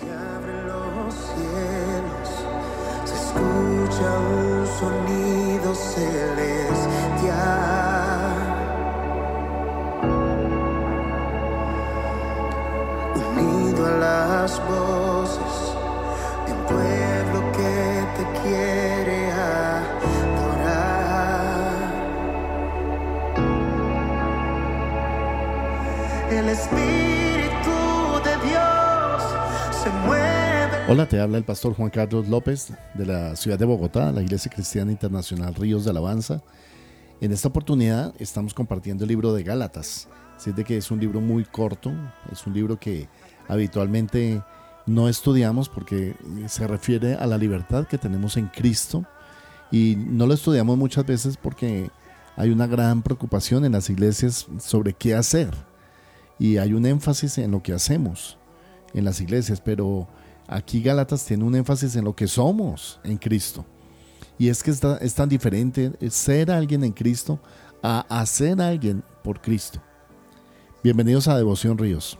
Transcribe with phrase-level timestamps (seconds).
[0.00, 2.28] Se abren los cielos,
[3.04, 7.26] se escucha un sonido celestial.
[13.14, 15.54] Unido a las voces
[16.46, 20.30] de un pueblo que te quiere adorar.
[26.30, 27.29] El Espíritu
[30.92, 34.50] Hola, te habla el pastor Juan Carlos López de la ciudad de Bogotá, la Iglesia
[34.52, 36.42] Cristiana Internacional Ríos de Alabanza.
[37.20, 40.08] En esta oportunidad estamos compartiendo el libro de Gálatas.
[40.36, 41.92] Así de que es un libro muy corto,
[42.32, 43.08] es un libro que
[43.46, 44.42] habitualmente
[44.84, 46.16] no estudiamos porque
[46.48, 49.04] se refiere a la libertad que tenemos en Cristo
[49.70, 51.88] y no lo estudiamos muchas veces porque
[52.34, 55.54] hay una gran preocupación en las iglesias sobre qué hacer
[56.36, 58.38] y hay un énfasis en lo que hacemos
[58.92, 60.08] en las iglesias, pero
[60.50, 63.64] aquí Gálatas tiene un énfasis en lo que somos en Cristo.
[64.36, 67.38] Y es que está, es tan diferente ser alguien en Cristo
[67.82, 69.80] a hacer alguien por Cristo.
[70.82, 72.18] Bienvenidos a Devoción Ríos.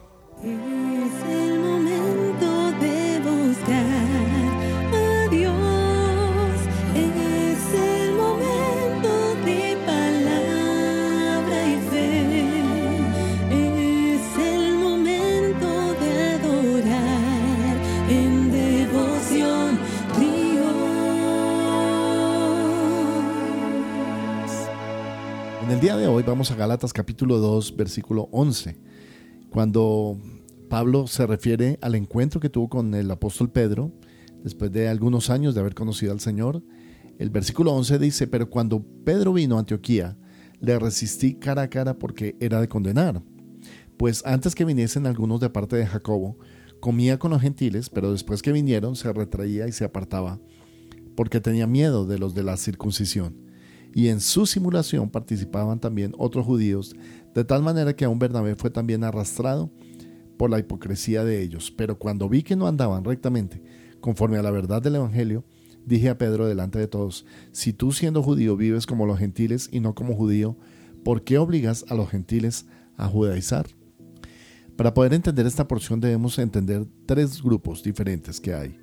[25.70, 28.76] En el día de hoy vamos a Gálatas capítulo 2, versículo 11,
[29.50, 30.18] cuando
[30.68, 33.92] Pablo se refiere al encuentro que tuvo con el apóstol Pedro
[34.42, 36.60] después de algunos años de haber conocido al Señor.
[37.20, 40.16] El versículo 11 dice, pero cuando Pedro vino a Antioquía,
[40.58, 43.22] le resistí cara a cara porque era de condenar.
[43.96, 46.36] Pues antes que viniesen algunos de parte de Jacobo,
[46.80, 50.40] comía con los gentiles, pero después que vinieron se retraía y se apartaba,
[51.14, 53.49] porque tenía miedo de los de la circuncisión.
[53.94, 56.94] Y en su simulación participaban también otros judíos,
[57.34, 59.70] de tal manera que aún Bernabé fue también arrastrado
[60.36, 61.70] por la hipocresía de ellos.
[61.70, 63.62] Pero cuando vi que no andaban rectamente,
[64.00, 65.44] conforme a la verdad del Evangelio,
[65.84, 69.80] dije a Pedro delante de todos, si tú siendo judío vives como los gentiles y
[69.80, 70.56] no como judío,
[71.04, 72.66] ¿por qué obligas a los gentiles
[72.96, 73.66] a judaizar?
[74.76, 78.78] Para poder entender esta porción debemos entender tres grupos diferentes que hay.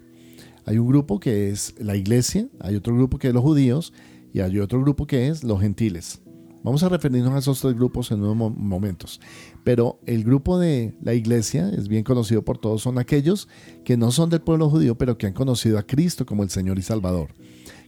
[0.65, 3.93] Hay un grupo que es la iglesia, hay otro grupo que es los judíos
[4.33, 6.21] y hay otro grupo que es los gentiles.
[6.63, 9.21] Vamos a referirnos a esos tres grupos en unos mo- momentos.
[9.63, 13.47] Pero el grupo de la iglesia es bien conocido por todos, son aquellos
[13.85, 16.77] que no son del pueblo judío, pero que han conocido a Cristo como el Señor
[16.77, 17.29] y Salvador,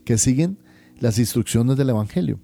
[0.04, 0.58] que siguen
[0.98, 2.40] las instrucciones del Evangelio.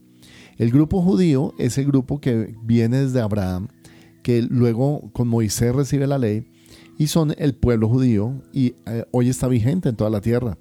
[0.58, 3.68] El grupo judío es el grupo que viene desde Abraham,
[4.22, 6.48] que luego con Moisés recibe la ley,
[6.98, 10.58] y son el pueblo judío, y eh, hoy está vigente en toda la tierra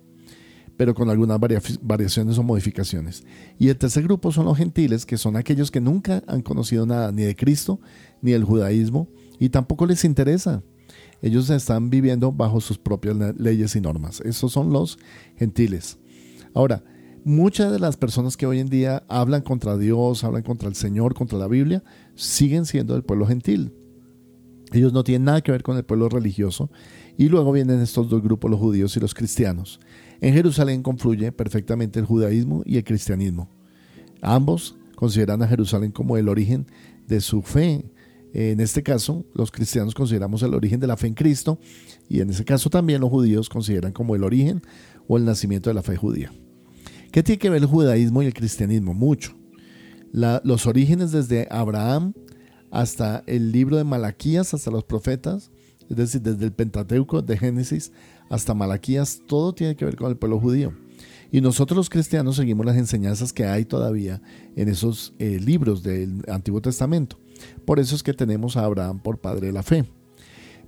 [0.78, 3.24] pero con algunas varia- variaciones o modificaciones.
[3.58, 7.12] Y el tercer grupo son los gentiles, que son aquellos que nunca han conocido nada
[7.12, 7.80] ni de Cristo
[8.22, 9.08] ni del judaísmo
[9.40, 10.64] y tampoco les interesa.
[11.22, 14.22] Ellos están viviendo bajo sus propias le- leyes y normas.
[14.22, 15.00] Esos son los
[15.38, 15.98] gentiles.
[16.54, 16.84] Ahora,
[17.24, 21.14] muchas de las personas que hoy en día hablan contra Dios, hablan contra el Señor,
[21.16, 21.84] contra la Biblia,
[22.16, 23.74] siguen siendo del pueblo gentil.
[24.72, 26.70] Ellos no tienen nada que ver con el pueblo religioso.
[27.18, 29.80] Y luego vienen estos dos grupos, los judíos y los cristianos.
[30.22, 33.50] En Jerusalén confluye perfectamente el judaísmo y el cristianismo.
[34.22, 36.68] Ambos consideran a Jerusalén como el origen
[37.08, 37.86] de su fe.
[38.34, 41.58] En este caso, los cristianos consideramos el origen de la fe en Cristo
[42.10, 44.62] y en ese caso también los judíos consideran como el origen
[45.08, 46.34] o el nacimiento de la fe judía.
[47.12, 48.94] ¿Qué tiene que ver el judaísmo y el cristianismo?
[48.94, 49.36] Mucho.
[50.12, 52.14] Los orígenes desde Abraham
[52.72, 55.52] hasta el libro de Malaquías, hasta los profetas,
[55.90, 57.92] es decir, desde el Pentateuco de Génesis
[58.30, 60.74] hasta Malaquías, todo tiene que ver con el pueblo judío.
[61.32, 64.22] Y nosotros los cristianos seguimos las enseñanzas que hay todavía
[64.56, 67.20] en esos eh, libros del Antiguo Testamento.
[67.66, 69.86] Por eso es que tenemos a Abraham por padre de la fe.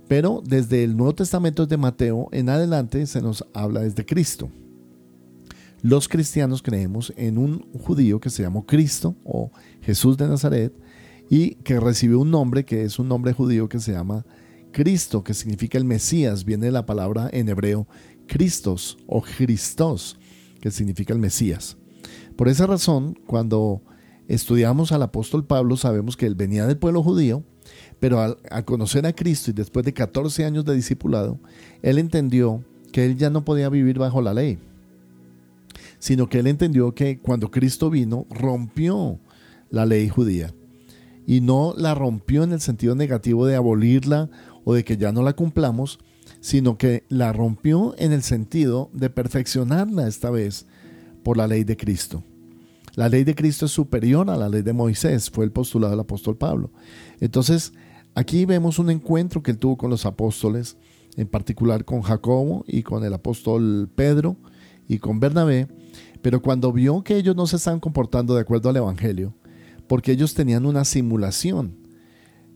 [0.08, 4.50] Pero desde el Nuevo Testamento de Mateo en adelante se nos habla desde Cristo.
[5.82, 10.72] Los cristianos creemos en un judío que se llamó Cristo o Jesús de Nazaret
[11.28, 14.24] y que recibió un nombre que es un nombre judío que se llama
[14.72, 17.86] Cristo, que significa el Mesías, viene de la palabra en hebreo
[18.26, 20.18] Christos o Christos,
[20.60, 21.76] que significa el Mesías.
[22.36, 23.82] Por esa razón, cuando
[24.28, 27.42] estudiamos al apóstol Pablo, sabemos que él venía del pueblo judío,
[27.98, 31.40] pero al, al conocer a Cristo y después de 14 años de discipulado,
[31.82, 34.58] él entendió que él ya no podía vivir bajo la ley,
[35.98, 39.18] sino que él entendió que cuando Cristo vino, rompió
[39.70, 40.54] la ley judía.
[41.28, 44.30] Y no la rompió en el sentido negativo de abolirla
[44.64, 45.98] o de que ya no la cumplamos,
[46.40, 50.64] sino que la rompió en el sentido de perfeccionarla esta vez
[51.22, 52.24] por la ley de Cristo.
[52.94, 56.00] La ley de Cristo es superior a la ley de Moisés, fue el postulado del
[56.00, 56.70] apóstol Pablo.
[57.20, 57.74] Entonces,
[58.14, 60.78] aquí vemos un encuentro que él tuvo con los apóstoles,
[61.18, 64.38] en particular con Jacobo y con el apóstol Pedro
[64.88, 65.68] y con Bernabé,
[66.22, 69.34] pero cuando vio que ellos no se estaban comportando de acuerdo al Evangelio,
[69.88, 71.76] porque ellos tenían una simulación,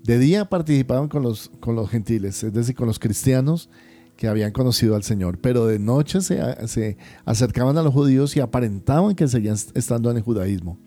[0.04, 3.70] de día participaban con los, con los gentiles, es decir, con los cristianos
[4.16, 8.40] que habían conocido al Señor, pero de noche se, se acercaban a los judíos y
[8.40, 10.78] aparentaban que seguían estando en el judaísmo.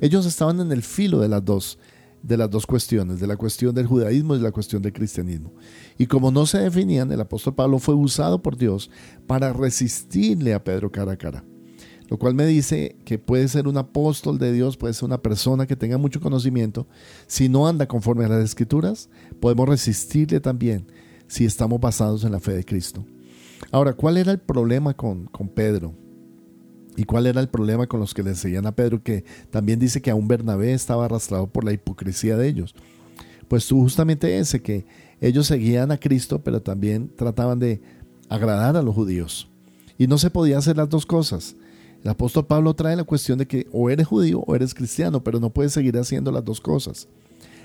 [0.00, 1.78] Ellos estaban en el filo de las dos,
[2.22, 5.54] de las dos cuestiones, de la cuestión del judaísmo y de la cuestión del cristianismo.
[5.96, 8.90] Y como no se definían, el apóstol Pablo fue usado por Dios
[9.26, 11.44] para resistirle a Pedro cara a cara
[12.08, 15.66] lo cual me dice que puede ser un apóstol de Dios, puede ser una persona
[15.66, 16.86] que tenga mucho conocimiento.
[17.26, 19.10] Si no anda conforme a las escrituras,
[19.40, 20.86] podemos resistirle también
[21.26, 23.04] si estamos basados en la fe de Cristo.
[23.70, 25.94] Ahora, ¿cuál era el problema con, con Pedro?
[26.96, 29.02] ¿Y cuál era el problema con los que le seguían a Pedro?
[29.02, 32.74] Que también dice que aún Bernabé estaba arrastrado por la hipocresía de ellos.
[33.46, 34.84] Pues justamente ese, que
[35.20, 37.80] ellos seguían a Cristo, pero también trataban de
[38.28, 39.48] agradar a los judíos.
[39.96, 41.54] Y no se podía hacer las dos cosas.
[42.02, 45.40] El apóstol Pablo trae la cuestión de que o eres judío o eres cristiano, pero
[45.40, 47.08] no puedes seguir haciendo las dos cosas.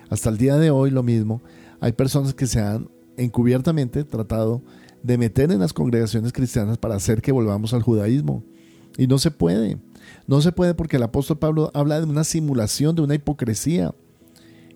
[0.09, 1.41] Hasta el día de hoy lo mismo,
[1.79, 4.61] hay personas que se han encubiertamente tratado
[5.03, 8.43] de meter en las congregaciones cristianas para hacer que volvamos al judaísmo.
[8.97, 9.77] Y no se puede.
[10.27, 13.93] No se puede porque el apóstol Pablo habla de una simulación, de una hipocresía.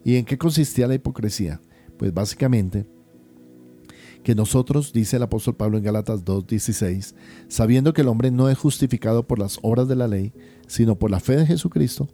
[0.03, 1.62] ¿Y en qué consistía la hipocresía?
[1.98, 2.86] Pues básicamente
[4.27, 7.15] que nosotros, dice el apóstol Pablo en Galatas 2.16,
[7.47, 10.33] sabiendo que el hombre no es justificado por las obras de la ley,
[10.68, 12.09] sino por la fe de Jesucristo,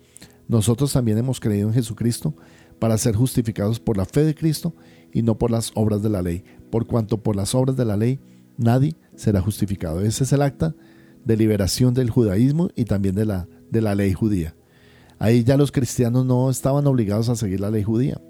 [0.47, 2.35] nosotros también hemos creído en Jesucristo
[2.77, 4.75] para ser justificados por la fe de Cristo
[5.11, 7.97] y no por las obras de la ley, por cuanto por las obras de la
[7.97, 8.19] ley
[8.57, 9.99] nadie será justificado.
[10.01, 10.75] Ese es el acta
[11.25, 14.55] de liberación del judaísmo y también de la, de la ley judía.
[15.17, 18.21] Ahí ya los cristianos no estaban obligados a seguir la ley judía.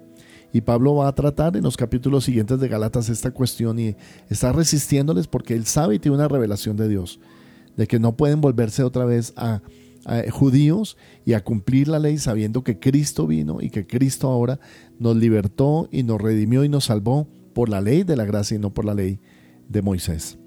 [0.54, 3.96] Y Pablo va a tratar en los capítulos siguientes de Galatas esta cuestión y
[4.30, 7.18] está resistiéndoles porque él sabe y tiene una revelación de Dios,
[7.76, 9.62] de que no pueden volverse otra vez a,
[10.30, 14.60] judíos y a cumplir la ley sabiendo que Cristo vino y que Cristo ahora
[14.98, 18.60] nos libertó y nos redimió y nos salvó por la ley de la gracia y
[18.60, 19.18] no por la ley
[19.68, 20.38] de Moisés.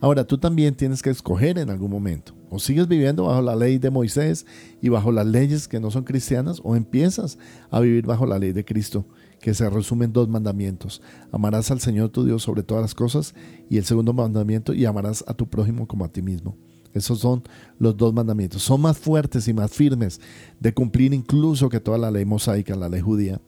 [0.00, 2.34] Ahora, tú también tienes que escoger en algún momento.
[2.50, 4.46] O sigues viviendo bajo la ley de Moisés
[4.80, 7.38] y bajo las leyes que no son cristianas, o empiezas
[7.70, 9.06] a vivir bajo la ley de Cristo,
[9.40, 11.02] que se resume en dos mandamientos.
[11.32, 13.34] Amarás al Señor tu Dios sobre todas las cosas,
[13.68, 16.56] y el segundo mandamiento, y amarás a tu prójimo como a ti mismo.
[16.94, 17.42] Esos son
[17.78, 18.62] los dos mandamientos.
[18.62, 20.20] Son más fuertes y más firmes
[20.58, 23.40] de cumplir incluso que toda la ley mosaica, la ley judía,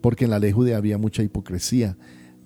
[0.00, 1.96] porque en la ley judía había mucha hipocresía.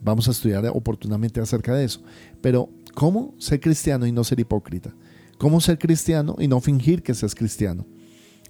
[0.01, 2.03] Vamos a estudiar oportunamente acerca de eso.
[2.41, 4.93] Pero ¿Cómo ser cristiano y no ser hipócrita?
[5.39, 7.87] ¿Cómo ser cristiano y no fingir que seas cristiano?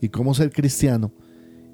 [0.01, 1.13] ¿Y cómo ser cristiano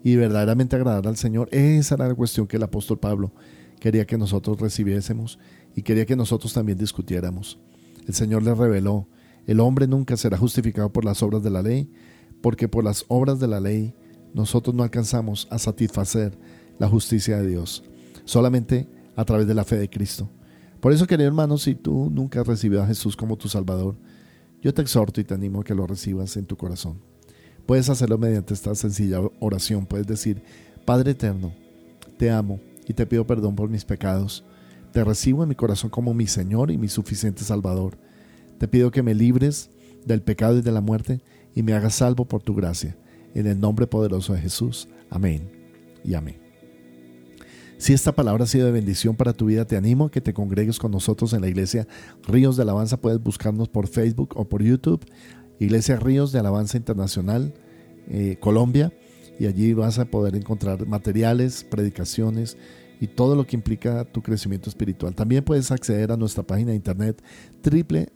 [0.02, 1.48] y verdaderamente agradar al Señor?
[1.52, 3.30] Esa era la cuestión que el apóstol Pablo
[3.78, 5.38] quería que nosotros recibiésemos
[5.76, 7.60] y quería que nosotros también discutiéramos.
[8.08, 9.06] El Señor le reveló,
[9.46, 11.88] el hombre nunca será justificado por las obras de la ley,
[12.42, 13.94] porque por las obras de la ley
[14.32, 16.36] nosotros no alcanzamos a satisfacer
[16.80, 17.84] la justicia de Dios,
[18.24, 20.28] solamente a través de la fe de Cristo.
[20.84, 23.96] Por eso, querido hermano, si tú nunca has recibido a Jesús como tu Salvador,
[24.60, 26.98] yo te exhorto y te animo a que lo recibas en tu corazón.
[27.64, 29.86] Puedes hacerlo mediante esta sencilla oración.
[29.86, 30.42] Puedes decir,
[30.84, 31.54] Padre eterno,
[32.18, 34.44] te amo y te pido perdón por mis pecados.
[34.92, 37.96] Te recibo en mi corazón como mi Señor y mi suficiente Salvador.
[38.58, 39.70] Te pido que me libres
[40.04, 41.22] del pecado y de la muerte
[41.54, 42.94] y me hagas salvo por tu gracia.
[43.34, 44.86] En el nombre poderoso de Jesús.
[45.08, 45.50] Amén
[46.04, 46.43] y amén.
[47.78, 50.32] Si esta palabra ha sido de bendición para tu vida, te animo a que te
[50.32, 51.88] congregues con nosotros en la iglesia
[52.26, 53.00] Ríos de Alabanza.
[53.00, 55.04] Puedes buscarnos por Facebook o por YouTube.
[55.58, 57.54] Iglesia Ríos de Alabanza Internacional,
[58.08, 58.92] eh, Colombia.
[59.38, 62.56] Y allí vas a poder encontrar materiales, predicaciones
[63.00, 65.12] y todo lo que implica tu crecimiento espiritual.
[65.14, 67.20] También puedes acceder a nuestra página de internet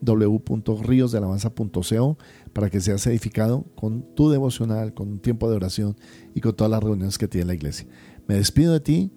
[0.01, 2.19] www.riosdealabanza.co
[2.53, 5.97] para que seas edificado con tu devocional, con un tiempo de oración
[6.35, 7.89] y con todas las reuniones que tiene la iglesia.
[8.29, 9.11] Me despido de ti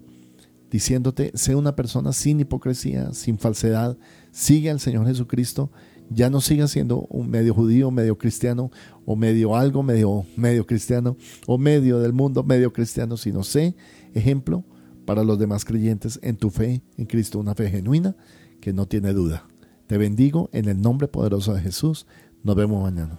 [0.72, 3.98] diciéndote, sé una persona sin hipocresía, sin falsedad,
[4.30, 5.70] sigue al Señor Jesucristo,
[6.08, 8.70] ya no siga siendo un medio judío, medio cristiano,
[9.04, 13.74] o medio algo, medio, medio cristiano, o medio del mundo, medio cristiano, sino sé
[14.14, 14.64] ejemplo
[15.04, 18.16] para los demás creyentes en tu fe en Cristo, una fe genuina
[18.62, 19.46] que no tiene duda.
[19.86, 22.06] Te bendigo en el nombre poderoso de Jesús.
[22.42, 23.18] Nos vemos mañana.